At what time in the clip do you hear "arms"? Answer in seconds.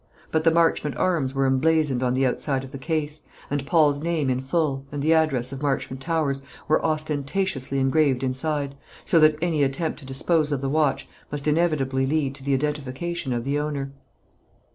0.97-1.35